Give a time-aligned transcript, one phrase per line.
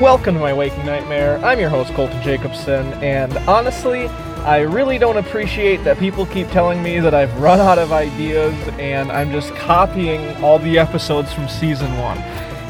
[0.00, 1.38] Welcome to my waking nightmare.
[1.42, 4.08] I'm your host, Colton Jacobson, and honestly,
[4.44, 8.54] I really don't appreciate that people keep telling me that I've run out of ideas
[8.78, 12.18] and I'm just copying all the episodes from season one.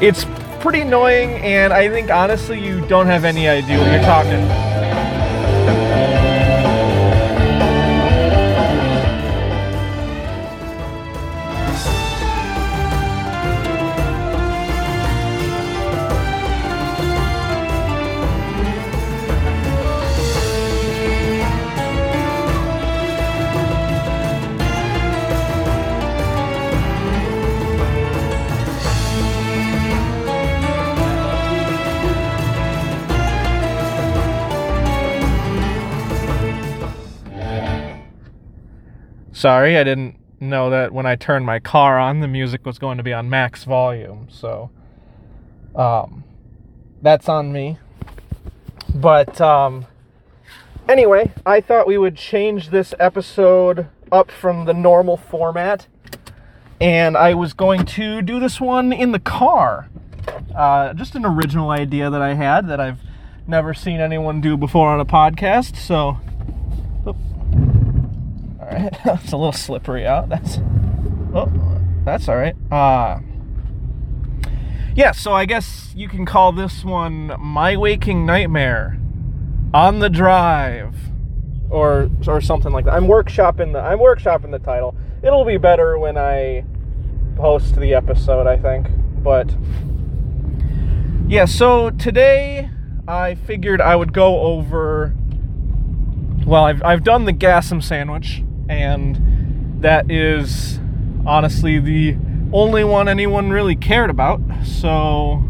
[0.01, 0.25] It's
[0.61, 4.66] pretty annoying, and I think honestly, you don't have any idea what you're talking.
[39.37, 42.97] Sorry, I didn't know that when I turned my car on, the music was going
[42.97, 44.25] to be on max volume.
[44.31, 44.71] So,
[45.75, 46.23] um,
[47.03, 47.77] that's on me.
[48.95, 49.85] But, um,
[50.89, 55.85] anyway, I thought we would change this episode up from the normal format.
[56.81, 59.87] And I was going to do this one in the car.
[60.55, 63.01] Uh, just an original idea that I had that I've
[63.45, 65.75] never seen anyone do before on a podcast.
[65.75, 66.17] So,
[68.67, 70.29] all right, it's a little slippery out.
[70.29, 70.59] That's
[71.33, 71.51] oh,
[72.03, 72.55] that's all right.
[72.71, 73.19] Uh
[74.95, 78.99] yeah, so I guess you can call this one My Waking Nightmare
[79.71, 80.95] on the Drive
[81.69, 82.95] or or something like that.
[82.95, 84.95] I'm workshopping the I'm workshopping the title.
[85.21, 86.65] It'll be better when I
[87.35, 88.87] post the episode, I think.
[89.23, 89.55] But
[91.27, 92.69] yeah, so today
[93.07, 95.15] I figured I would go over
[96.45, 100.79] well, I've I've done the Gasim sandwich and that is
[101.25, 102.17] honestly the
[102.53, 104.41] only one anyone really cared about.
[104.63, 105.43] So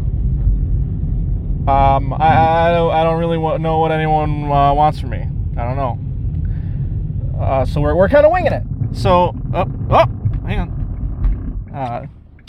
[1.68, 5.28] um, I, I, don't, I don't really know what anyone uh, wants from me.
[5.56, 7.42] I don't know.
[7.42, 8.62] Uh, so we're, we're kind of winging it.
[8.92, 10.04] So, oh, oh,
[10.46, 11.70] hang on.
[11.74, 12.06] Uh,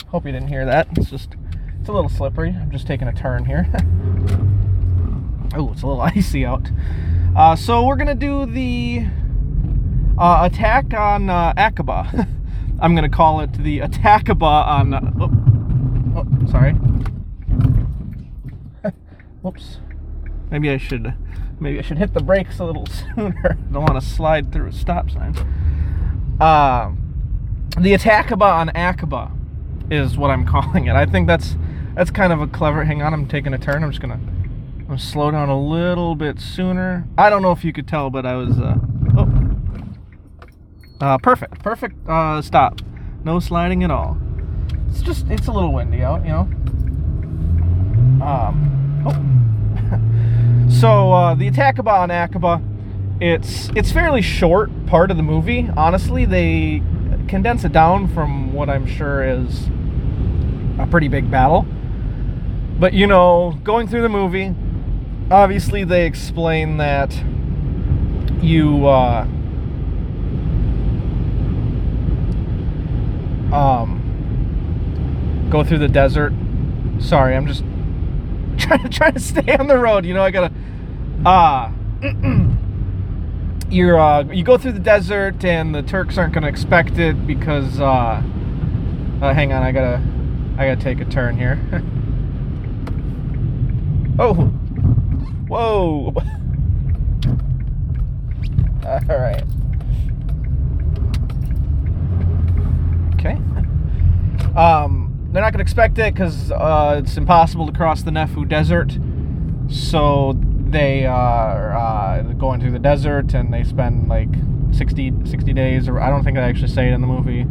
[0.08, 0.88] hope you didn't hear that.
[0.96, 1.36] It's just,
[1.78, 2.48] it's a little slippery.
[2.48, 3.66] I'm just taking a turn here.
[5.54, 6.70] oh, it's a little icy out.
[7.36, 9.06] Uh, so we're gonna do the
[10.20, 12.28] uh, attack on uh, Aqaba.
[12.80, 14.94] I'm gonna call it the Attackaba on.
[14.94, 15.30] Uh, oh,
[16.16, 16.72] oh, sorry.
[19.42, 19.78] Whoops.
[20.50, 21.14] Maybe I should.
[21.58, 22.86] Maybe I should hit the brakes a little
[23.16, 23.58] sooner.
[23.72, 25.34] Don't want to slide through a stop sign.
[26.38, 26.92] Uh,
[27.78, 29.30] the Attackaba on Aqaba
[29.90, 30.94] is what I'm calling it.
[30.94, 31.56] I think that's
[31.94, 32.84] that's kind of a clever.
[32.84, 33.82] Hang on, I'm taking a turn.
[33.82, 34.20] I'm just gonna.
[34.88, 37.06] I'm slow down a little bit sooner.
[37.16, 38.58] I don't know if you could tell, but I was.
[38.58, 38.76] Uh,
[39.16, 39.39] oh,
[41.00, 42.80] uh, perfect, perfect uh, stop.
[43.24, 44.18] No sliding at all.
[44.88, 46.48] It's just, it's a little windy out, you know.
[48.22, 50.70] Um, oh.
[50.80, 52.62] so uh, the Attackaba on Aqaba,
[53.20, 55.68] it's it's fairly short part of the movie.
[55.76, 56.82] Honestly, they
[57.28, 59.68] condense it down from what I'm sure is
[60.78, 61.66] a pretty big battle.
[62.78, 64.54] But you know, going through the movie,
[65.30, 67.14] obviously they explain that
[68.42, 68.86] you.
[68.86, 69.26] Uh,
[73.52, 76.32] um, go through the desert.
[76.98, 77.62] Sorry, I'm just
[78.58, 80.04] trying to try to stay on the road.
[80.04, 80.52] You know, I gotta.
[81.24, 81.70] Uh,
[83.70, 87.80] you're uh, you go through the desert, and the Turks aren't gonna expect it because.
[87.80, 88.22] Uh,
[89.20, 90.02] uh, hang on, I gotta,
[90.56, 91.60] I gotta take a turn here.
[94.18, 94.46] oh,
[95.46, 96.14] whoa.
[98.86, 99.44] All right.
[103.14, 103.38] Okay.
[104.60, 108.50] Um, they're not going to expect it because uh, it's impossible to cross the Nefud
[108.50, 108.98] Desert.
[109.70, 110.38] So
[110.68, 114.28] they are uh, going through the desert and they spend like
[114.72, 117.46] 60, 60 days, or I don't think I actually say it in the movie,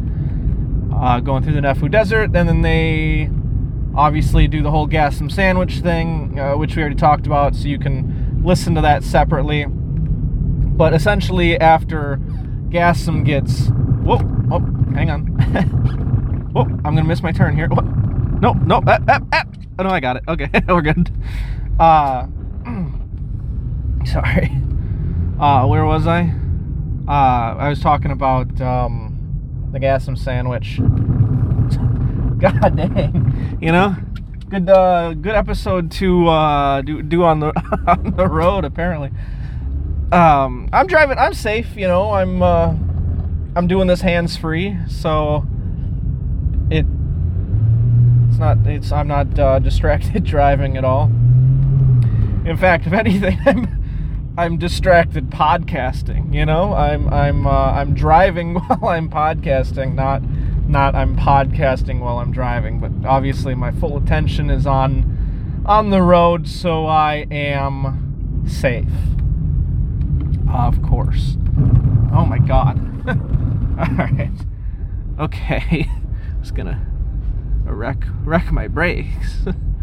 [0.94, 2.36] uh, going through the Nefud Desert.
[2.36, 3.31] And then they
[3.95, 7.80] obviously do the whole Gasim sandwich thing, uh, which we already talked about, so you
[7.80, 9.66] can listen to that separately.
[9.68, 12.18] But essentially, after
[12.69, 13.69] Gasim gets.
[14.04, 14.19] Whoa!
[14.51, 14.60] Oh,
[14.94, 16.06] hang on.
[16.56, 17.68] oh, I'm gonna miss my turn here.
[17.72, 17.81] Oh,
[18.42, 19.44] no, no, ah, ah, ah.
[19.78, 20.24] Oh, no, I got it.
[20.28, 21.10] Okay, we're good.
[21.80, 22.28] Uh,
[24.06, 24.51] sorry.
[25.40, 26.34] Uh, where was I?
[27.07, 30.80] Uh, I was talking about um, the Gasim sandwich.
[32.40, 33.96] God dang, you know,
[34.50, 37.54] good uh, good episode to uh, do do on the
[37.88, 38.66] on the road.
[38.66, 39.12] Apparently,
[40.12, 41.18] um, I'm driving.
[41.18, 41.75] I'm safe.
[41.75, 42.42] You know, I'm.
[42.42, 42.75] Uh,
[43.56, 45.46] I'm doing this hands free, so
[46.69, 46.86] it
[48.30, 51.06] it's not it's I'm not uh, distracted driving at all.
[52.45, 53.80] In fact, if anything, I'm
[54.38, 56.33] I'm distracted podcasting.
[56.33, 60.24] You know, I'm I'm uh, I'm driving while I'm podcasting, not
[60.68, 62.80] not I'm podcasting while I'm driving.
[62.80, 68.88] But obviously, my full attention is on on the road, so I am safe.
[70.51, 71.38] Of course.
[72.12, 72.80] Oh my God.
[73.07, 74.31] All right.
[75.19, 75.89] Okay.
[76.41, 76.86] Just gonna
[77.65, 79.38] wreck wreck my brakes.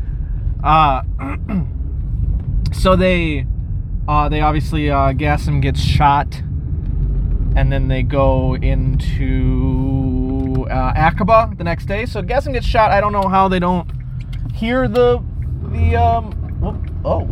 [0.65, 1.03] uh
[2.73, 3.47] so they
[4.09, 6.43] uh they obviously uh Gasim gets shot
[7.57, 9.97] and then they go into
[10.71, 12.05] uh, Aqaba the next day.
[12.05, 12.91] So Gasim gets shot.
[12.91, 13.91] I don't know how they don't
[14.55, 15.23] hear the
[15.73, 17.27] the um oh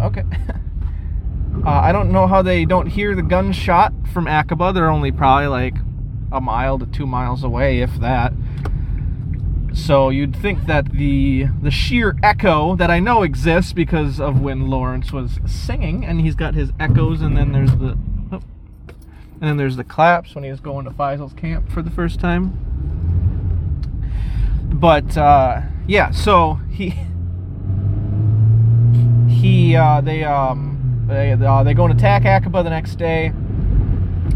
[0.00, 0.22] okay.
[1.66, 4.72] uh, I don't know how they don't hear the gunshot from Aqaba.
[4.72, 5.74] They're only probably like
[6.34, 8.32] a mile to two miles away, if that.
[9.72, 14.68] So you'd think that the the sheer echo that I know exists because of when
[14.70, 17.98] Lawrence was singing, and he's got his echoes, and then there's the
[18.30, 18.40] oh,
[19.40, 22.20] and then there's the claps when he was going to Faisal's camp for the first
[22.20, 22.56] time.
[24.72, 26.90] But uh, yeah, so he
[29.28, 33.26] he uh, they um they uh, they go and attack Aqaba the next day,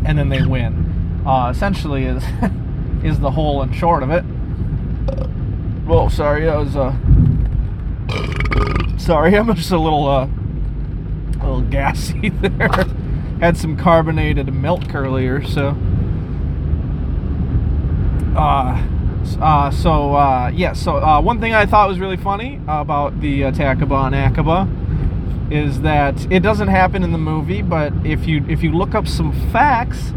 [0.04, 0.87] and then they win.
[1.28, 2.24] Uh, essentially, is
[3.04, 4.24] is the whole and short of it.
[5.86, 6.96] Well, sorry, I was uh
[8.96, 12.70] sorry, I'm just a little uh a little gassy there.
[13.40, 15.76] Had some carbonated milk earlier, so
[18.34, 18.82] uh
[19.42, 23.42] uh, so uh, yeah, so uh, one thing I thought was really funny about the
[23.42, 28.62] attack on Aqaba is that it doesn't happen in the movie, but if you if
[28.62, 30.12] you look up some facts,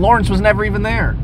[0.00, 1.16] Lawrence was never even there.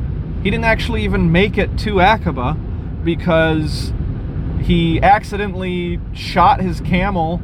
[0.43, 3.93] He didn't actually even make it to Aqaba because
[4.61, 7.41] he accidentally shot his camel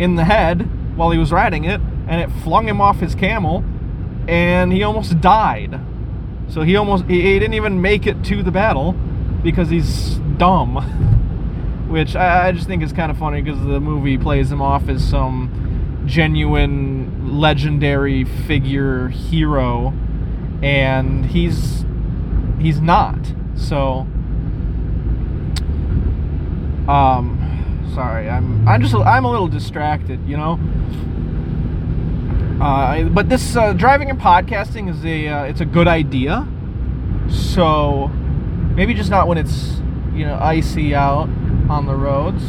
[0.00, 3.64] in the head while he was riding it, and it flung him off his camel,
[4.26, 5.80] and he almost died.
[6.48, 8.92] So he almost he, didn't even make it to the battle
[9.42, 10.76] because he's dumb.
[11.88, 14.88] Which I, I just think is kind of funny because the movie plays him off
[14.88, 19.94] as some genuine legendary figure hero
[20.64, 21.84] and he's
[22.58, 23.18] he's not.
[23.54, 24.06] So
[26.88, 30.58] um sorry, I'm I'm just I'm a little distracted, you know.
[32.60, 36.48] Uh, but this uh, driving and podcasting is a uh, it's a good idea.
[37.28, 38.08] So
[38.74, 39.82] maybe just not when it's
[40.14, 41.28] you know icy out
[41.68, 42.42] on the roads.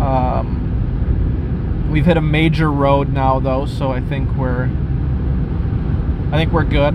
[0.00, 4.68] Um, we've hit a major road now though, so I think we're
[6.32, 6.94] I think we're good.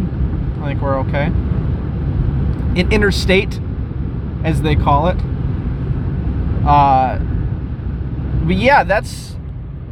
[0.61, 1.25] I think we're okay.
[2.75, 3.59] In interstate,
[4.43, 5.17] as they call it.
[6.65, 7.17] Uh,
[8.45, 9.35] but yeah, that's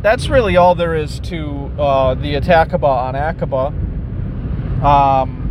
[0.02, 3.68] that's really all there is to uh, the Attackaba on Aqaba.
[4.84, 5.44] Um,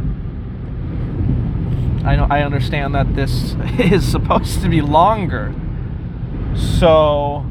[2.05, 5.55] I know I understand that this is supposed to be longer,
[6.55, 7.45] so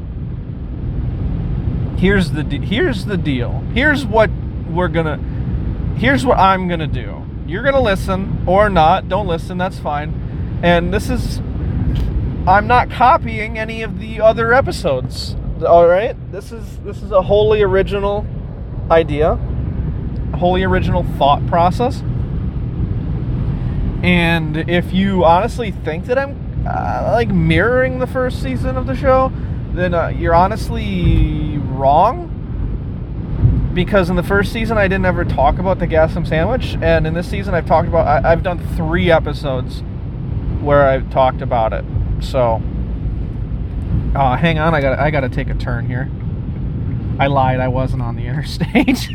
[1.98, 3.60] here's the de- here's the deal.
[3.74, 4.30] Here's what
[4.70, 5.18] we're gonna.
[5.96, 7.24] Here's what I'm gonna do.
[7.46, 9.08] You're gonna listen or not.
[9.08, 9.58] Don't listen.
[9.58, 10.60] That's fine.
[10.62, 11.38] And this is.
[12.48, 17.22] I'm not copying any of the other episodes all right this is this is a
[17.22, 18.26] wholly original
[18.90, 19.36] idea
[20.34, 22.00] wholly original thought process
[24.02, 28.94] and if you honestly think that i'm uh, like mirroring the first season of the
[28.94, 29.32] show
[29.72, 32.30] then uh, you're honestly wrong
[33.76, 37.14] because in the first season i didn't ever talk about the Gasim sandwich and in
[37.14, 39.82] this season i've talked about I, i've done three episodes
[40.60, 41.84] where i've talked about it
[42.20, 42.60] so
[44.18, 46.08] Oh, hang on, I got I got to take a turn here.
[47.18, 47.60] I lied.
[47.60, 49.08] I wasn't on the interstate.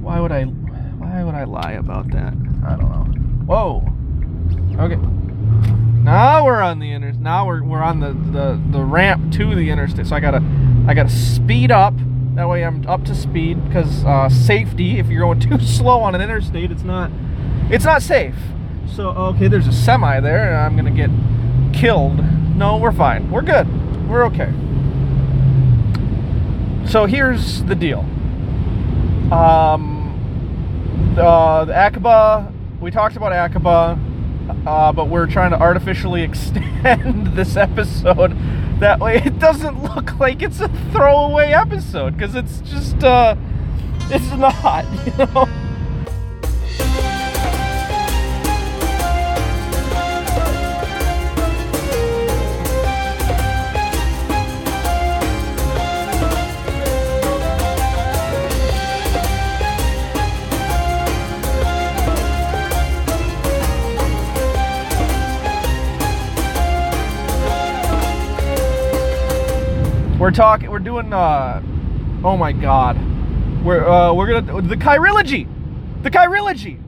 [0.00, 0.44] why would I?
[0.44, 2.32] Why would I lie about that?
[2.64, 3.04] I don't know.
[3.44, 3.84] Whoa.
[4.78, 5.00] Okay.
[6.04, 7.10] Now we're on the inter.
[7.12, 10.06] Now we're we're on the, the the ramp to the interstate.
[10.06, 10.44] So I gotta
[10.86, 11.94] I gotta speed up.
[12.36, 14.98] That way I'm up to speed because uh, safety.
[14.98, 17.10] If you're going too slow on an interstate, it's not
[17.70, 18.36] it's not safe.
[18.94, 21.10] So okay, there's a semi there, and I'm gonna get
[21.74, 22.22] killed
[22.56, 23.30] no, we're fine.
[23.30, 23.68] We're good.
[24.08, 24.50] We're okay.
[26.90, 27.98] So here's the deal.
[29.30, 30.14] Um,
[31.18, 32.50] uh, the Aqaba,
[32.80, 33.98] we talked about Aqaba,
[34.66, 38.36] uh, but we're trying to artificially extend this episode.
[38.80, 43.36] That way it doesn't look like it's a throwaway episode, because it's just, uh,
[44.10, 45.65] it's not, you know?
[70.26, 70.68] We're talking.
[70.68, 71.12] We're doing.
[71.12, 71.62] Uh,
[72.24, 72.98] oh my God.
[73.64, 75.46] We're uh, we're gonna the chirology,
[76.02, 76.82] the chirology.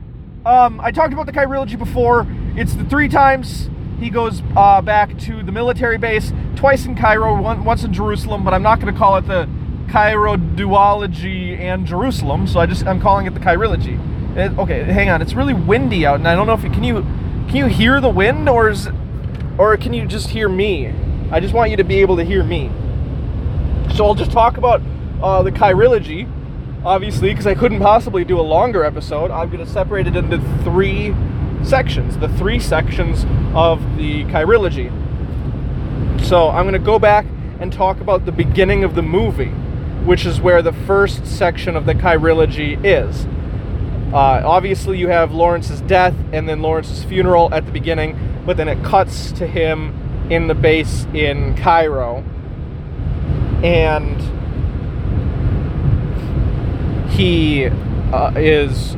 [0.45, 2.27] Um, I talked about the chirology before.
[2.57, 7.41] It's the three times he goes uh, back to the military base, twice in Cairo,
[7.41, 8.43] one, once in Jerusalem.
[8.43, 9.47] But I'm not to call it the
[9.89, 12.45] Cairo duology and Jerusalem.
[12.45, 13.97] So I just I'm calling it the chirology.
[14.35, 15.21] It, okay, hang on.
[15.21, 17.03] It's really windy out, and I don't know if you can you
[17.47, 18.89] can you hear the wind or is
[19.57, 20.93] or can you just hear me?
[21.31, 22.69] I just want you to be able to hear me.
[23.99, 24.81] So I'll just talk about
[25.21, 26.25] uh, the chirology,
[26.85, 29.29] obviously, because I couldn't possibly do a longer episode.
[29.29, 31.13] I'm going to separate it into three
[31.65, 34.89] sections, the three sections of the chirology.
[36.23, 37.25] So I'm going to go back
[37.59, 39.51] and talk about the beginning of the movie,
[40.05, 43.25] which is where the first section of the chirology is.
[44.13, 48.69] Uh, obviously, you have Lawrence's death and then Lawrence's funeral at the beginning, but then
[48.69, 52.23] it cuts to him in the base in Cairo.
[53.63, 54.21] And
[57.11, 58.95] he uh, is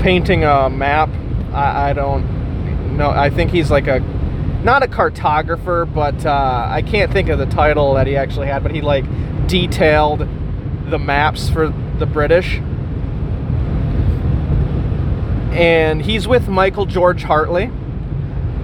[0.00, 1.08] painting a map.
[1.52, 3.10] I, I, don't know.
[3.10, 4.00] I think he's like a
[4.62, 8.62] not a cartographer, but uh, I can't think of the title that he actually had.
[8.62, 9.04] But he like
[9.46, 10.20] detailed
[10.90, 11.68] the maps for
[11.98, 12.60] the British
[15.54, 17.70] and he's with Michael George Hartley,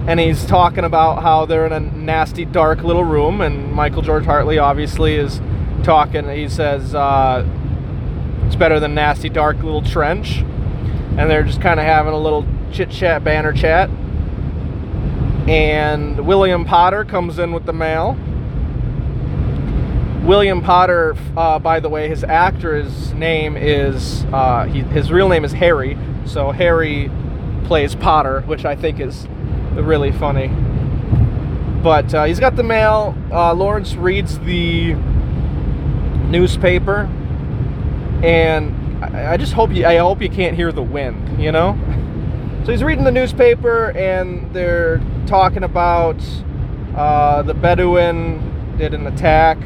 [0.07, 4.25] and he's talking about how they're in a nasty, dark little room, and Michael George
[4.25, 5.39] Hartley obviously is
[5.83, 6.27] talking.
[6.29, 7.45] He says uh,
[8.47, 12.45] it's better than nasty, dark little trench, and they're just kind of having a little
[12.71, 13.89] chit chat, banner chat.
[15.47, 18.17] And William Potter comes in with the mail.
[20.23, 25.43] William Potter, uh, by the way, his actor's name is uh, he, his real name
[25.43, 27.11] is Harry, so Harry
[27.65, 29.27] plays Potter, which I think is
[29.73, 30.47] really funny.
[31.81, 33.15] But uh, he's got the mail.
[33.31, 34.93] Uh, Lawrence reads the
[36.29, 37.09] newspaper,
[38.23, 39.85] and I, I just hope you.
[39.85, 41.41] I hope you can't hear the wind.
[41.41, 41.77] You know.
[42.65, 46.23] So he's reading the newspaper, and they're talking about
[46.95, 49.57] uh, the Bedouin did an attack,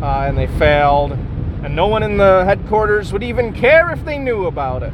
[0.00, 4.18] uh, and they failed, and no one in the headquarters would even care if they
[4.18, 4.92] knew about it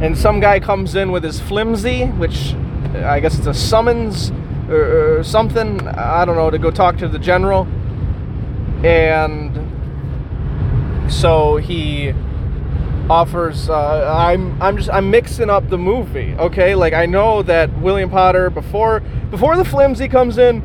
[0.00, 2.54] and some guy comes in with his flimsy, which
[2.94, 4.32] I guess it's a summons
[4.68, 5.86] or, or something.
[5.88, 7.66] I don't know to go talk to the general,
[8.84, 9.52] and
[11.12, 12.14] so he
[13.10, 13.68] offers.
[13.68, 16.34] Uh, I'm I'm just I'm mixing up the movie.
[16.38, 20.62] Okay, like I know that William Potter before before the flimsy comes in,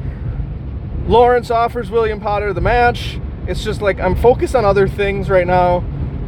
[1.08, 3.20] Lawrence offers William Potter the match.
[3.48, 5.80] It's just like I'm focused on other things right now,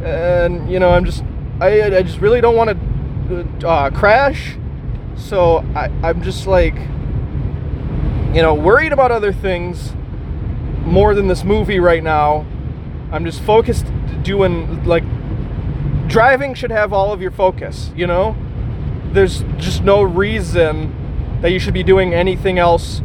[0.04, 1.24] and you know I'm just
[1.60, 2.87] I I just really don't want to
[3.30, 4.56] uh, crash.
[5.16, 6.74] So I, I'm just like,
[8.34, 9.92] you know, worried about other things
[10.84, 12.46] more than this movie right now.
[13.10, 13.86] I'm just focused
[14.22, 15.04] doing like
[16.08, 18.36] driving should have all of your focus, you know?
[19.12, 20.94] There's just no reason
[21.40, 23.00] that you should be doing anything else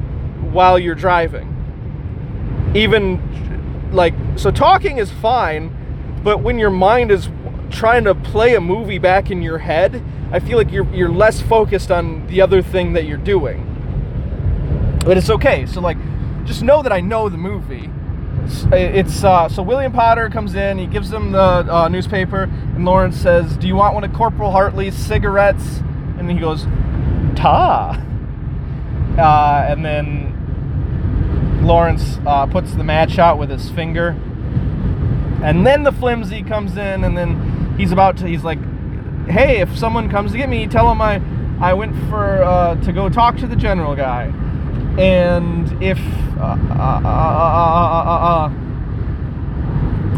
[0.52, 1.50] while you're driving.
[2.76, 7.30] Even like so talking is fine, but when your mind is
[7.74, 10.02] trying to play a movie back in your head,
[10.32, 13.70] I feel like you're you're less focused on the other thing that you're doing.
[15.04, 15.66] But it's okay.
[15.66, 15.98] So like,
[16.46, 17.90] just know that I know the movie.
[18.72, 20.78] It's, uh, so William Potter comes in.
[20.78, 24.52] He gives them the uh, newspaper, and Lawrence says, "Do you want one of Corporal
[24.52, 25.82] Hartley's cigarettes?"
[26.18, 26.66] And he goes,
[27.36, 28.02] "Ta."
[29.18, 30.34] Uh, and then
[31.64, 34.18] Lawrence uh, puts the match out with his finger,
[35.44, 38.60] and then the flimsy comes in, and then he's about to he's like
[39.28, 41.22] hey if someone comes to get me tell him i
[41.60, 44.26] i went for uh, to go talk to the general guy
[44.98, 46.00] and if
[46.38, 48.50] uh, uh,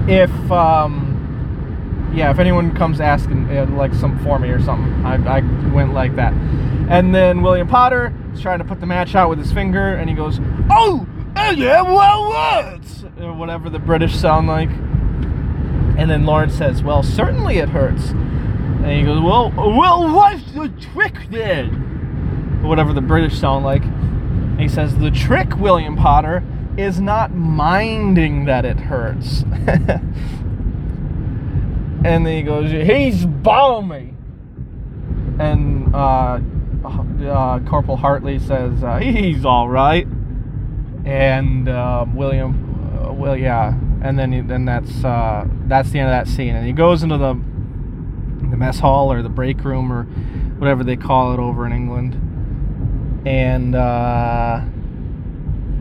[0.08, 5.42] if um yeah if anyone comes asking like some for me or something I, I
[5.72, 6.34] went like that
[6.90, 10.10] and then william potter is trying to put the match out with his finger and
[10.10, 12.82] he goes oh, oh yeah well what
[13.22, 14.70] or whatever the british sound like
[15.98, 18.10] and then Lawrence says, Well, certainly it hurts.
[18.10, 21.86] And he goes, Well, well, what's the trick then?
[22.66, 23.84] whatever the British sound like.
[23.84, 26.44] And he says, The trick, William Potter,
[26.78, 29.44] is not minding that it hurts.
[29.68, 30.14] and
[32.04, 34.14] then he goes, He's balmy.
[35.40, 36.40] And uh,
[36.86, 40.08] uh, Corporal Hartley says, uh, He's all right.
[41.06, 46.14] And um, William, uh, well, yeah, and then then that's uh, that's the end of
[46.14, 46.56] that scene.
[46.56, 47.34] And he goes into the
[48.50, 50.04] the mess hall or the break room or
[50.60, 52.14] whatever they call it over in England.
[53.28, 54.62] And uh,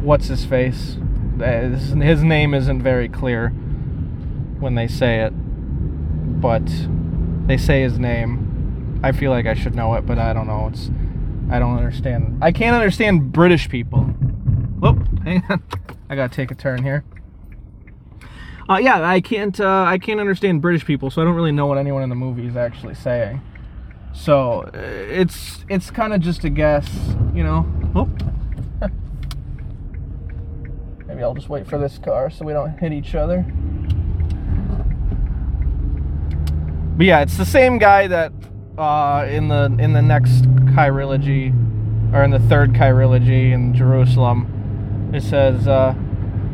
[0.00, 0.96] what's his face?
[1.40, 1.68] uh,
[2.00, 3.48] his, name isn't very clear
[4.60, 5.30] when they say it,
[6.40, 6.62] but
[7.46, 9.00] they say his name.
[9.02, 10.68] I feel like I should know it, but I don't know.
[10.72, 10.90] It's
[11.50, 12.38] I don't understand.
[12.42, 14.00] I can't understand British people.
[14.80, 15.62] Whoop, hang on.
[16.08, 17.04] I gotta take a turn here.
[18.68, 19.58] Uh, yeah, I can't.
[19.60, 22.14] Uh, I can't understand British people, so I don't really know what anyone in the
[22.14, 23.42] movie is actually saying.
[24.14, 26.88] So uh, it's it's kind of just a guess,
[27.34, 27.62] you know.
[27.92, 28.08] Whoop.
[31.06, 33.44] Maybe I'll just wait for this car so we don't hit each other.
[36.96, 38.32] But yeah, it's the same guy that
[38.78, 40.44] uh, in the in the next
[40.74, 41.52] chirology,
[42.14, 45.94] or in the third chirology in Jerusalem, it says, uh,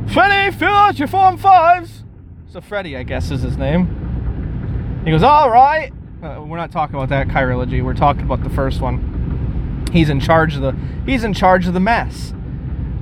[0.09, 2.05] "Freddy, fill out your form fives."
[2.49, 5.03] So Freddy, I guess, is his name.
[5.05, 5.93] He goes, "All right."
[6.23, 7.83] Uh, we're not talking about that chirology.
[7.83, 9.87] We're talking about the first one.
[9.93, 10.75] He's in charge of the
[11.07, 12.35] he's in charge of the mess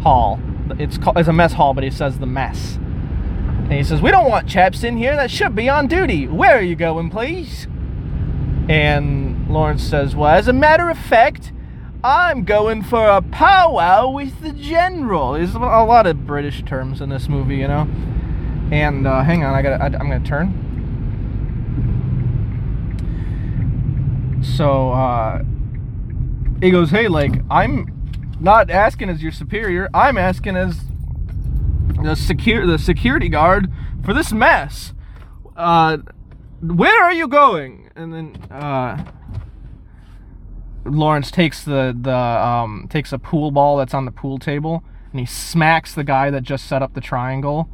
[0.02, 0.38] hall.
[0.78, 2.76] It's called it's a mess hall, but he says the mess.
[2.76, 6.26] And he says, "We don't want chaps in here that should be on duty.
[6.26, 7.66] Where are you going, please?"
[8.68, 11.52] And Lawrence says, "Well, as a matter of fact,
[12.04, 17.08] I'm going for a powwow with the general." There's a lot of British terms in
[17.08, 17.88] this movie, you know.
[18.70, 20.64] And uh, hang on, I got I'm gonna turn.
[24.42, 25.42] So uh,
[26.60, 27.92] he goes, "Hey, like I'm
[28.40, 29.88] not asking as your superior.
[29.92, 30.80] I'm asking as
[32.02, 33.72] the secure the security guard
[34.04, 34.92] for this mess.
[35.56, 35.98] Uh,
[36.60, 39.02] where are you going?" And then uh,
[40.88, 45.20] Lawrence takes the the um, takes a pool ball that's on the pool table and
[45.20, 47.68] he smacks the guy that just set up the triangle.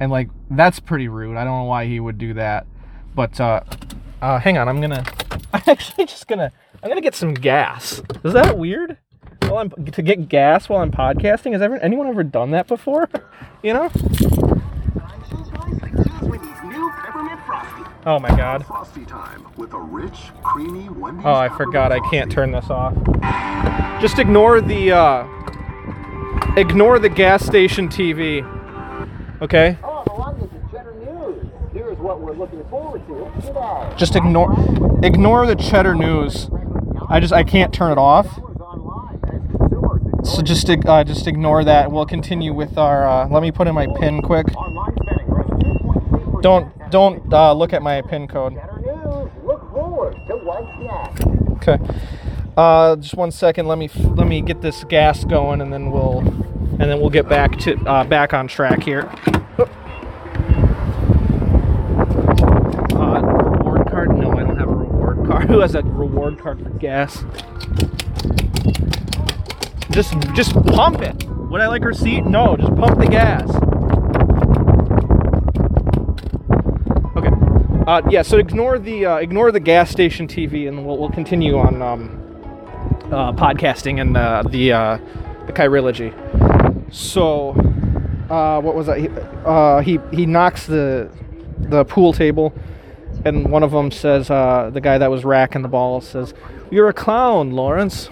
[0.00, 1.36] And like that's pretty rude.
[1.36, 2.66] I don't know why he would do that.
[3.14, 3.60] But uh,
[4.20, 5.04] uh, hang on, I'm gonna.
[5.52, 6.52] I'm actually just gonna.
[6.82, 8.02] I'm gonna get some gas.
[8.24, 8.98] Is that weird?
[9.42, 11.52] While I'm to get gas while I'm podcasting.
[11.52, 13.08] Has ever anyone ever done that before?
[13.62, 13.90] you know?
[18.06, 18.66] Oh my god.
[18.66, 21.90] Frosty time with a rich, creamy Wendy's Oh, I forgot.
[21.90, 22.94] I can't turn this off.
[24.00, 24.92] Just ignore the.
[24.92, 25.26] uh
[26.56, 28.42] Ignore the gas station TV.
[29.42, 29.78] Okay.
[29.82, 31.46] Oh, along with the Cheddar News.
[31.72, 33.92] Here's what we're looking forward to today.
[33.96, 34.52] Just ignore.
[35.02, 36.48] Ignore the cheddar news.
[37.08, 37.32] I just.
[37.32, 38.26] I can't turn it off.
[38.26, 41.90] It's online as consumers So just uh, just ignore that.
[41.90, 43.06] We'll continue with our.
[43.06, 44.54] Uh, let me put in my pin quick.
[44.54, 46.42] online spending rose 2.3%.
[46.42, 48.54] Don't don't uh, look at my pin code.
[48.54, 49.30] Cheddar News.
[49.44, 51.20] Look forward to one snack.
[51.56, 51.78] Okay.
[52.56, 53.66] Uh, just one second.
[53.66, 57.10] Let me f- let me get this gas going, and then we'll and then we'll
[57.10, 59.10] get back to uh, back on track here.
[62.94, 64.16] Uh, reward card?
[64.16, 65.44] No, I don't have a reward card.
[65.50, 67.24] Who has a reward card for gas?
[69.90, 71.24] Just just pump it.
[71.28, 72.24] Would I like a receipt?
[72.24, 73.48] No, just pump the gas.
[77.16, 77.30] Okay.
[77.86, 78.22] Uh, yeah.
[78.22, 82.24] So ignore the uh, ignore the gas station TV, and we'll, we'll continue on um,
[83.12, 84.98] uh, podcasting and uh, the uh,
[85.46, 86.12] the chirology.
[86.92, 87.50] So,
[88.30, 88.98] uh, what was that?
[88.98, 89.08] He,
[89.44, 91.10] uh, he he knocks the
[91.58, 92.54] the pool table,
[93.24, 96.32] and one of them says, uh, the guy that was racking the ball says,
[96.70, 98.08] "You're a clown, Lawrence."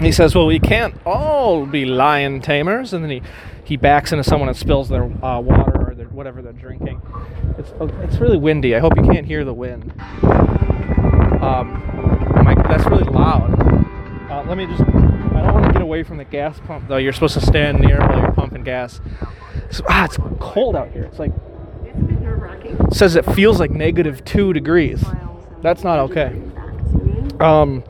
[0.00, 3.22] He says, "Well, we can't all be lion tamers." And then he
[3.64, 5.81] he backs into someone and spills their uh, water
[6.22, 7.02] whatever they're drinking.
[7.58, 8.76] It's it's really windy.
[8.76, 9.92] I hope you can't hear the wind.
[11.42, 11.82] Um,
[12.44, 13.52] my, that's really loud.
[14.30, 14.82] Uh, let me just.
[14.82, 16.98] I don't want to get away from the gas pump though.
[16.98, 19.00] You're supposed to stand near while you're pumping gas.
[19.72, 21.02] So, ah, it's cold out here.
[21.02, 21.32] It's like
[21.84, 22.76] It's a bit nerve-wracking.
[22.78, 25.04] it says it feels like negative two degrees.
[25.60, 26.40] That's not okay.
[27.40, 27.82] Um,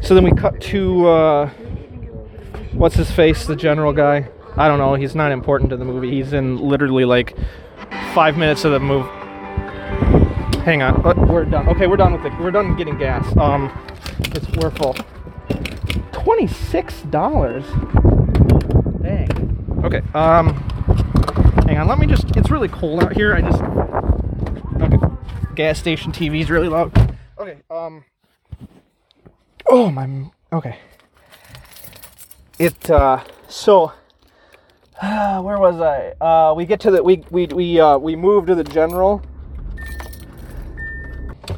[0.00, 1.50] so then we cut to uh,
[2.72, 4.30] what's his face, the general guy.
[4.56, 4.94] I don't know.
[4.94, 6.10] He's not important to the movie.
[6.10, 7.36] He's in literally like
[8.14, 9.08] five minutes of the movie.
[10.64, 11.68] Hang on, Uh, we're done.
[11.68, 12.32] Okay, we're done with it.
[12.40, 13.36] We're done getting gas.
[13.36, 13.70] Um,
[14.32, 14.94] it's we're full.
[16.12, 17.64] Twenty-six dollars.
[19.02, 19.80] Dang.
[19.84, 20.00] Okay.
[20.14, 20.54] Um,
[21.66, 21.86] hang on.
[21.88, 22.34] Let me just.
[22.36, 23.34] It's really cold out here.
[23.34, 23.60] I just.
[24.80, 24.96] Okay.
[25.54, 26.92] Gas station TV is really loud.
[27.38, 27.58] Okay.
[27.70, 28.04] Um.
[29.66, 30.30] Oh my.
[30.52, 30.78] Okay.
[32.58, 32.90] It.
[32.90, 33.22] Uh.
[33.48, 33.92] So.
[35.02, 36.14] Where was I?
[36.20, 39.22] Uh, we get to the we we we uh, we move to the general.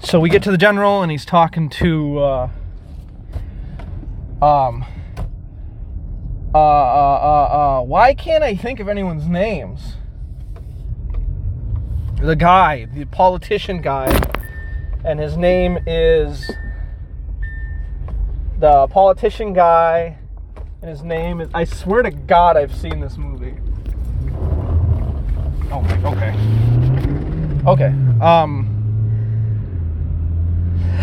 [0.03, 2.51] So we get to the general and he's talking to uh,
[4.40, 4.85] um
[6.55, 9.96] uh, uh uh uh why can't I think of anyone's names?
[12.22, 14.18] The guy, the politician guy,
[15.05, 16.51] and his name is
[18.59, 20.18] the politician guy,
[20.83, 23.55] and his name is I swear to God I've seen this movie.
[25.73, 25.97] Oh my.
[26.05, 26.35] Okay.
[27.67, 27.93] Okay.
[28.21, 28.73] Um.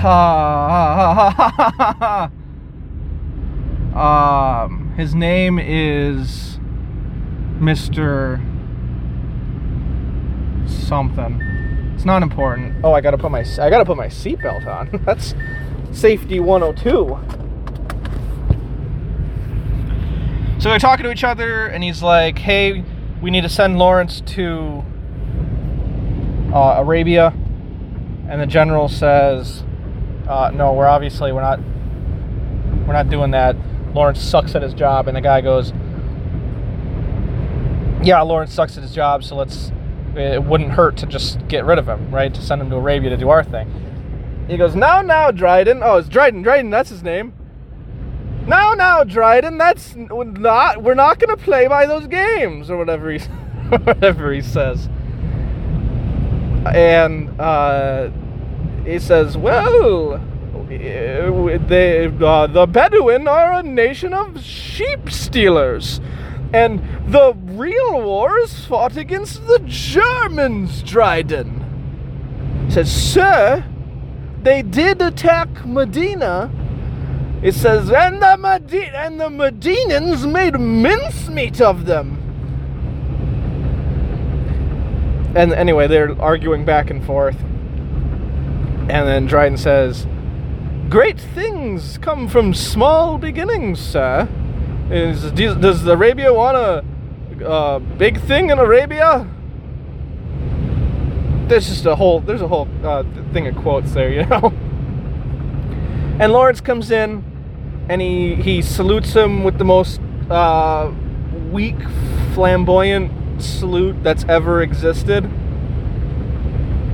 [3.93, 4.91] Um.
[4.97, 6.57] His name is
[7.59, 8.39] Mr.
[10.67, 11.39] Something.
[11.93, 12.77] It's not important.
[12.83, 14.89] Oh, I gotta put my I gotta put my seatbelt on.
[15.05, 15.35] That's
[15.91, 17.19] safety 102.
[20.63, 22.85] So they're talking to each other, and he's like, "Hey,
[23.21, 24.81] we need to send Lawrence to
[26.53, 27.33] uh, Arabia."
[28.29, 29.65] And the general says,
[30.25, 31.59] uh, "No, we're obviously we're not
[32.87, 33.57] we're not doing that.
[33.93, 35.73] Lawrence sucks at his job." And the guy goes,
[38.01, 39.73] "Yeah, Lawrence sucks at his job, so let's."
[40.15, 42.33] It wouldn't hurt to just get rid of him, right?
[42.33, 43.67] To send him to Arabia to do our thing.
[44.47, 45.81] He goes, "Now, now, Dryden.
[45.83, 46.41] Oh, it's Dryden.
[46.41, 47.33] Dryden, that's his name."
[48.47, 50.83] Now, now, Dryden, that's not.
[50.83, 53.19] We're not gonna play by those games, or whatever he,
[53.69, 54.89] whatever he says.
[56.65, 58.09] And uh,
[58.85, 60.19] he says, "Well,
[60.67, 66.01] they, uh, the Bedouin are a nation of sheep stealers,
[66.51, 71.63] and the real war is fought against the Germans." Dryden
[72.65, 73.63] he says, "Sir,
[74.41, 76.51] they did attack Medina."
[77.43, 82.19] It says, and the Medi- and the Medinans made mincemeat of them.
[85.35, 87.37] And anyway, they're arguing back and forth.
[88.87, 90.07] And then Dryden says,
[90.89, 94.29] Great things come from small beginnings, sir.
[94.89, 99.27] Is, does Arabia want a, a big thing in Arabia?
[101.47, 103.03] There's just a whole there's a whole uh,
[103.33, 104.53] thing of quotes there, you know.
[106.19, 107.23] And Lawrence comes in,
[107.89, 110.91] and he he salutes him with the most uh,
[111.51, 111.75] weak,
[112.33, 115.29] flamboyant salute that's ever existed.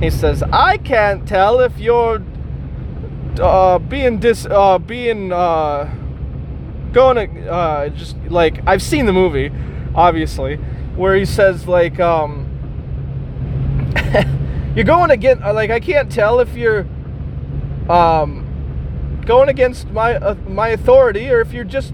[0.00, 2.22] He says, "I can't tell if you're
[3.40, 5.94] uh, being dis uh, being uh,
[6.92, 9.52] going to uh, just like I've seen the movie,
[9.94, 10.56] obviously,
[10.96, 12.46] where he says like um,
[14.74, 16.86] you're going to get like I can't tell if you're
[17.88, 18.49] um."
[19.26, 21.92] Going against my uh, my authority or if you're just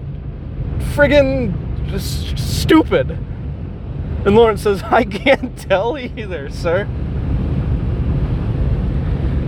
[0.93, 3.11] friggin' just stupid.
[3.11, 6.87] And Lawrence says, I can't tell either, sir.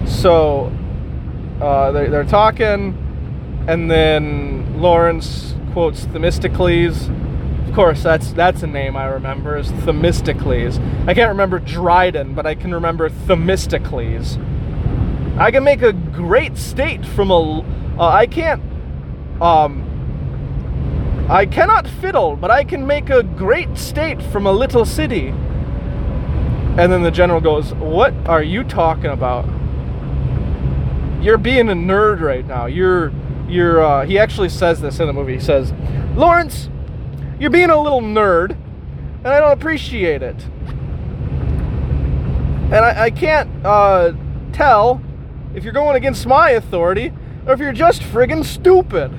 [0.05, 0.71] So
[1.61, 2.95] uh, they, they're talking,
[3.67, 7.09] and then Lawrence quotes Themistocles.
[7.67, 10.79] Of course, that's that's a name I remember is Themistocles.
[11.07, 14.37] I can't remember Dryden, but I can remember Themistocles.
[15.39, 17.62] I can make a great state from a.
[17.97, 18.62] Uh, I can't.
[19.41, 19.86] Um.
[21.30, 25.28] I cannot fiddle, but I can make a great state from a little city.
[25.30, 29.45] And then the general goes, What are you talking about?
[31.21, 32.65] You're being a nerd right now.
[32.65, 33.13] You're.
[33.47, 33.82] You're.
[33.82, 35.36] Uh, he actually says this in the movie.
[35.36, 35.71] He says,
[36.15, 36.69] Lawrence,
[37.39, 40.43] you're being a little nerd, and I don't appreciate it.
[42.65, 44.13] And I, I can't uh,
[44.52, 45.02] tell
[45.53, 47.12] if you're going against my authority
[47.45, 49.12] or if you're just friggin' stupid.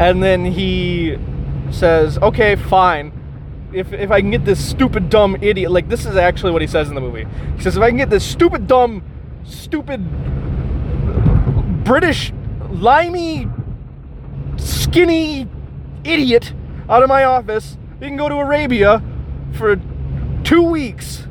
[0.00, 1.18] And then he
[1.70, 3.12] says, okay, fine.
[3.72, 6.66] If, if I can get this stupid, dumb idiot, like this is actually what he
[6.66, 7.26] says in the movie.
[7.56, 9.04] He says, if I can get this stupid, dumb,
[9.44, 10.00] stupid,
[11.84, 12.32] British,
[12.70, 13.48] limey,
[14.56, 15.46] skinny
[16.02, 16.52] idiot
[16.88, 19.02] out of my office, we can go to Arabia
[19.52, 19.78] for
[20.42, 21.26] two weeks.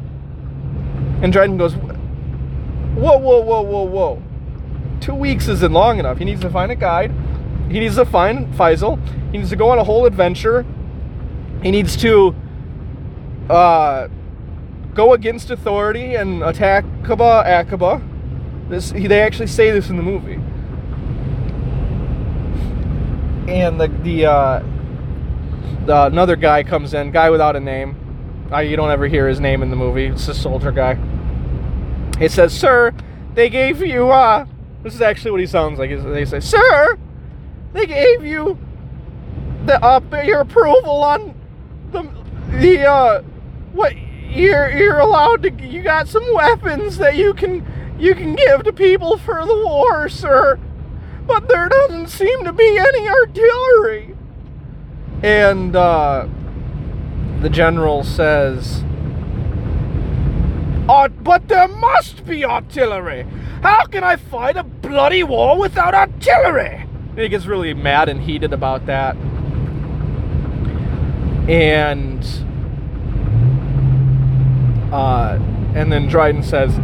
[1.22, 4.24] And Dryden goes, whoa, whoa, whoa, whoa, whoa.
[5.02, 6.18] Two weeks isn't long enough.
[6.18, 7.12] He needs to find a guide.
[7.70, 9.00] He needs to find Faisal.
[9.32, 10.66] He needs to go on a whole adventure.
[11.62, 12.34] He needs to
[13.50, 14.08] uh,
[14.94, 18.02] go against authority and attack Kaba Aqaba.
[18.70, 20.40] This they actually say this in the movie.
[23.52, 24.64] And the the, uh,
[25.86, 27.99] the another guy comes in, guy without a name.
[28.52, 30.08] You don't ever hear his name in the movie.
[30.08, 30.98] It's a soldier guy.
[32.18, 32.94] He says, "Sir,
[33.36, 34.46] they gave you uh."
[34.82, 35.92] This is actually what he sounds like.
[35.92, 36.98] They say, "Sir,
[37.74, 38.58] they gave you
[39.66, 41.36] the uh, your approval on
[41.92, 42.10] the
[42.58, 43.22] the uh
[43.74, 43.94] what
[44.30, 47.64] you're you're allowed to you got some weapons that you can
[48.00, 50.60] you can give to people for the war, sir.
[51.28, 54.16] But there doesn't seem to be any artillery."
[55.22, 56.28] And uh
[57.42, 58.84] the general says,
[60.88, 63.26] "Oh, but there must be artillery.
[63.62, 68.22] How can I fight a bloody war without artillery?" And he gets really mad and
[68.22, 69.16] heated about that.
[71.50, 72.24] and
[74.94, 75.40] uh,
[75.74, 76.78] and then Dryden says,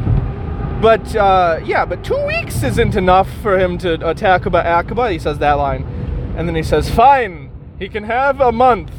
[0.82, 5.12] "But uh, yeah, but two weeks isn't enough for him to attack Aqaba." Aqaba.
[5.12, 5.84] He says that line,
[6.36, 8.92] and then he says, "Fine, he can have a month,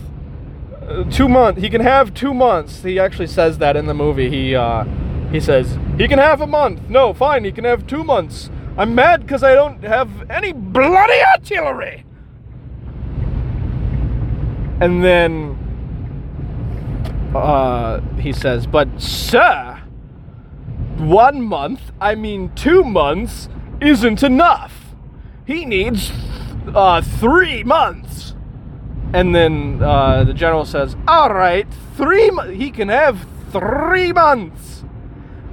[1.10, 1.60] two months.
[1.60, 4.30] He can have two months." He actually says that in the movie.
[4.30, 4.84] He uh,
[5.30, 6.88] he says he can have a month.
[6.88, 8.50] No, fine, he can have two months.
[8.78, 12.04] I'm mad because I don't have any bloody artillery.
[14.78, 15.56] And then
[17.34, 19.82] uh, he says, But, sir,
[20.98, 23.48] one month, I mean two months,
[23.80, 24.94] isn't enough.
[25.46, 26.12] He needs
[26.74, 28.35] uh, three months.
[29.12, 31.66] And then uh, the general says, All right,
[31.96, 34.84] three mo- he can have three months.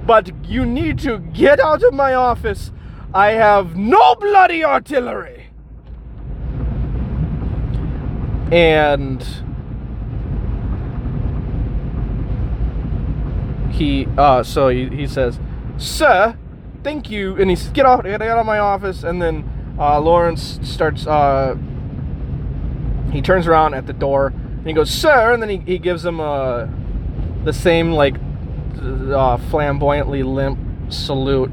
[0.06, 2.72] But you need to get out of my office.
[3.14, 5.46] I have no bloody artillery.
[8.52, 9.24] And
[13.74, 15.38] he uh so he, he says
[15.76, 16.36] sir
[16.84, 19.44] thank you and he says get out get out of my office and then
[19.78, 21.56] uh lawrence starts uh
[23.12, 26.04] he turns around at the door and he goes sir and then he, he gives
[26.04, 26.66] him uh
[27.44, 28.16] the same like
[28.80, 30.58] uh, flamboyantly limp
[30.92, 31.52] salute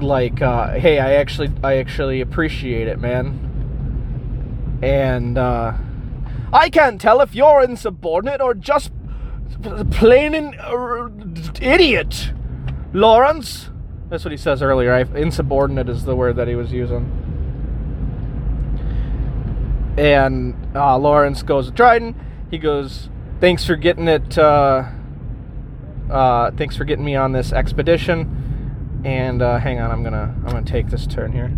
[0.00, 3.46] like uh hey i actually i actually appreciate it man
[4.82, 5.72] and uh
[6.52, 8.90] I can't tell if you're insubordinate or just
[9.90, 11.08] plain an uh,
[11.60, 12.32] idiot,
[12.92, 13.70] Lawrence.
[14.08, 14.92] That's what he says earlier.
[14.92, 17.19] I, insubordinate is the word that he was using.
[20.00, 22.14] And uh, Lawrence goes to Dryden.
[22.50, 24.38] He goes, "Thanks for getting it.
[24.38, 24.84] Uh,
[26.10, 30.46] uh, thanks for getting me on this expedition." And uh, hang on, I'm gonna I'm
[30.46, 31.48] gonna take this turn here.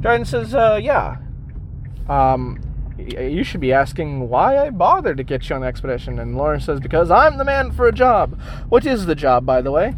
[0.00, 1.18] Dryden says, uh, "Yeah."
[2.08, 2.60] Um,
[2.98, 6.18] you should be asking why I bothered to get you on the expedition.
[6.18, 8.40] And Lawrence says, because I'm the man for a job.
[8.68, 9.94] What is the job, by the way?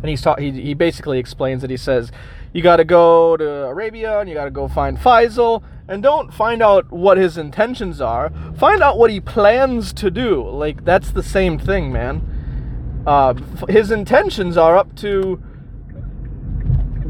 [0.00, 2.10] And he's ta- he, he basically explains that He says,
[2.52, 5.62] you got to go to Arabia and you got to go find Faisal.
[5.88, 8.30] And don't find out what his intentions are.
[8.58, 10.46] Find out what he plans to do.
[10.46, 13.02] Like, that's the same thing, man.
[13.06, 13.32] Uh,
[13.70, 15.42] his intentions are up to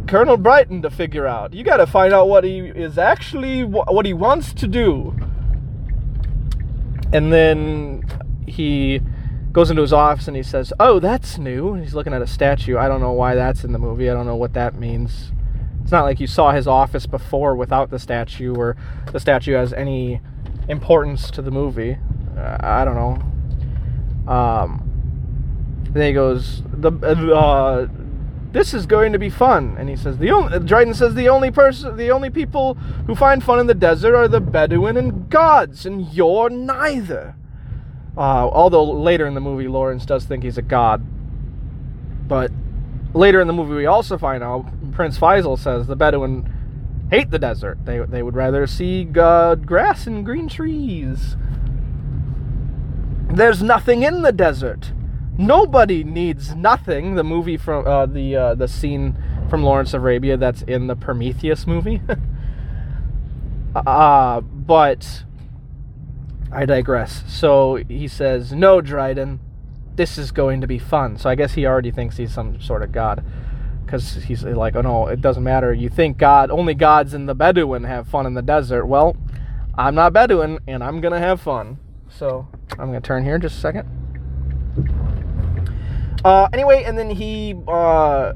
[0.07, 1.53] Colonel Brighton to figure out.
[1.53, 5.15] You got to find out what he is actually what he wants to do.
[7.13, 8.05] And then
[8.47, 9.01] he
[9.53, 12.79] goes into his office and he says, "Oh, that's new." He's looking at a statue.
[12.79, 14.09] I don't know why that's in the movie.
[14.09, 15.33] I don't know what that means.
[15.89, 18.77] It's not like you saw his office before without the statue, or
[19.11, 20.21] the statue has any
[20.69, 21.97] importance to the movie.
[22.37, 24.31] Uh, I don't know.
[24.31, 27.87] Um, then he goes, "The uh,
[28.53, 29.77] this is going to be fun.
[29.79, 32.75] And he says the only Dryden says the only person the only people
[33.07, 37.35] who find fun in the desert are the Bedouin and gods, and you're neither.
[38.15, 41.03] Uh, although later in the movie Lawrence does think he's a god.
[42.29, 42.53] But
[43.15, 46.53] later in the movie we also find out Prince Faisal says the Bedouin
[47.11, 47.79] hate the desert.
[47.85, 51.37] They they would rather see uh, grass and green trees.
[53.31, 54.93] There's nothing in the desert.
[55.37, 57.15] Nobody needs nothing.
[57.15, 59.17] The movie from uh, the uh, the scene
[59.49, 62.03] from Lawrence of Arabia that's in the Prometheus movie.
[63.75, 65.25] uh, but
[66.51, 67.23] I digress.
[67.29, 69.41] So he says, "No, Dryden,
[69.99, 72.83] this is going to be fun." So I guess he already thinks he's some sort
[72.83, 73.23] of god,
[73.85, 75.75] because he's like, "Oh no, it doesn't matter.
[75.75, 78.87] You think God only gods in the Bedouin have fun in the desert?
[78.87, 79.15] Well,
[79.77, 81.77] I'm not Bedouin, and I'm gonna have fun."
[82.09, 83.87] So I'm gonna turn here just a second.
[86.25, 88.33] Uh, anyway, and then he uh,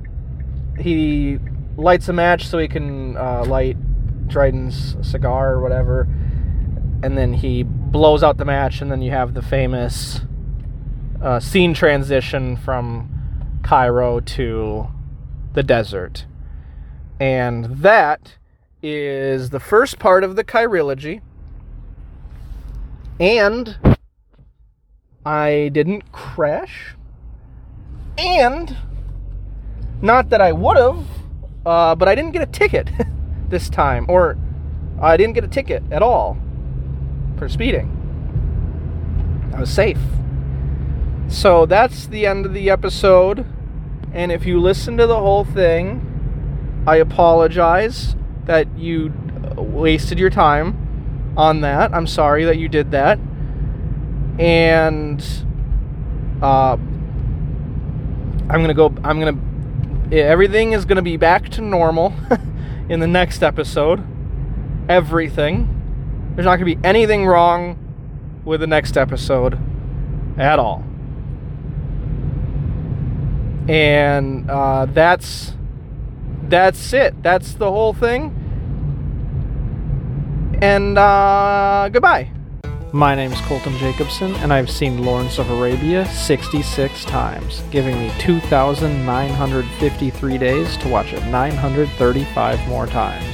[0.78, 1.38] he
[1.76, 3.76] lights a match so he can uh, light
[4.28, 6.02] Dryden's cigar or whatever,
[7.02, 10.20] and then he blows out the match, and then you have the famous
[11.22, 13.08] uh, scene transition from
[13.62, 14.88] Cairo to
[15.52, 16.26] the desert,
[17.20, 18.36] and that
[18.82, 21.20] is the first part of the Chirology,
[23.20, 23.78] and
[25.24, 26.96] I didn't crash
[28.18, 28.76] and
[30.00, 31.04] not that I would have,
[31.64, 32.90] uh, but I didn't get a ticket
[33.48, 34.36] this time, or
[35.00, 36.36] I didn't get a ticket at all
[37.38, 37.98] for speeding.
[39.54, 39.98] I was safe.
[41.28, 43.46] So that's the end of the episode.
[44.12, 49.12] And if you listen to the whole thing, I apologize that you
[49.56, 51.94] wasted your time on that.
[51.94, 53.18] I'm sorry that you did that.
[54.38, 55.24] And
[56.42, 56.76] uh,
[58.48, 58.94] I'm gonna go.
[59.04, 59.38] I'm gonna.
[60.14, 62.14] Everything is gonna be back to normal
[62.88, 64.04] in the next episode.
[64.88, 66.32] Everything.
[66.34, 67.78] There's not to be anything wrong
[68.44, 69.58] with the next episode
[70.38, 70.84] at all.
[73.68, 75.52] And uh, that's
[76.48, 77.22] that's it.
[77.22, 78.34] That's the whole thing.
[80.60, 82.32] And uh, goodbye.
[82.94, 88.12] My name is Colton Jacobson, and I've seen Lawrence of Arabia 66 times, giving me
[88.18, 93.31] 2,953 days to watch it 935 more times.